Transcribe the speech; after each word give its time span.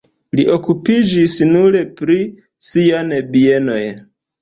Li 0.37 0.45
okupiĝis 0.55 1.37
nur 1.51 1.79
pri 2.01 2.19
sian 2.73 3.17
bienoj. 3.39 3.83